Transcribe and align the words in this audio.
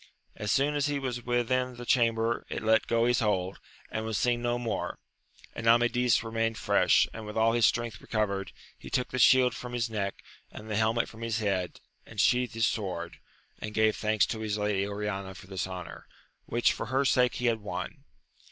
As 0.35 0.51
soon 0.51 0.73
as 0.73 0.87
he 0.87 0.97
was 0.97 1.23
within 1.27 1.75
the 1.75 1.85
chamber 1.85 2.43
it 2.49 2.63
let 2.63 2.87
go 2.87 3.05
his 3.05 3.19
hold, 3.19 3.59
and 3.91 4.03
was 4.03 4.17
seen 4.17 4.41
no 4.41 4.57
more, 4.57 4.97
and 5.53 5.67
Amadis 5.67 6.23
remained 6.23 6.57
fresh, 6.57 7.07
and 7.13 7.23
with 7.27 7.37
all 7.37 7.53
his 7.53 7.67
strength 7.67 8.01
recovered; 8.01 8.51
he 8.79 8.89
took 8.89 9.09
the 9.09 9.19
shield 9.19 9.53
from 9.53 9.73
his 9.73 9.91
neck 9.91 10.23
and 10.51 10.71
the 10.71 10.75
helmet 10.75 11.07
from 11.07 11.21
his 11.21 11.37
head, 11.37 11.81
and 12.03 12.19
sheathed 12.19 12.55
his 12.55 12.65
sword, 12.65 13.17
and 13.59 13.75
gave 13.75 13.95
thanks 13.95 14.25
to 14.25 14.39
his 14.39 14.57
lady 14.57 14.87
Oriana 14.87 15.35
for 15.35 15.45
this 15.45 15.67
honour, 15.67 16.07
which 16.47 16.73
for 16.73 16.87
her 16.87 17.05
sake 17.05 17.35
he 17.35 17.45
had 17.45 17.59
won. 17.59 18.03